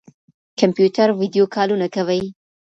کمپيوټر 0.59 1.07
ويډيو 1.19 1.45
کالونه 1.55 1.87
کوي. 1.95 2.21